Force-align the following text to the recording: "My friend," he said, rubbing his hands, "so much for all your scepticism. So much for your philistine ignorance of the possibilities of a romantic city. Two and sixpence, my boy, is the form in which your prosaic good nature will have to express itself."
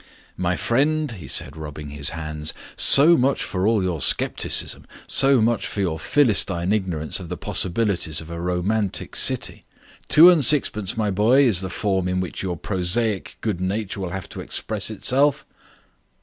"My 0.35 0.55
friend," 0.55 1.11
he 1.11 1.27
said, 1.27 1.55
rubbing 1.55 1.89
his 1.91 2.09
hands, 2.09 2.55
"so 2.75 3.15
much 3.15 3.43
for 3.43 3.67
all 3.67 3.83
your 3.83 4.01
scepticism. 4.01 4.87
So 5.05 5.41
much 5.43 5.67
for 5.67 5.79
your 5.79 5.99
philistine 5.99 6.73
ignorance 6.73 7.19
of 7.19 7.29
the 7.29 7.37
possibilities 7.37 8.19
of 8.19 8.31
a 8.31 8.41
romantic 8.41 9.15
city. 9.15 9.63
Two 10.07 10.31
and 10.31 10.43
sixpence, 10.43 10.97
my 10.97 11.11
boy, 11.11 11.43
is 11.43 11.61
the 11.61 11.69
form 11.69 12.07
in 12.07 12.19
which 12.19 12.41
your 12.41 12.57
prosaic 12.57 13.37
good 13.41 13.61
nature 13.61 13.99
will 13.99 14.09
have 14.09 14.27
to 14.29 14.41
express 14.41 14.89
itself." 14.89 15.45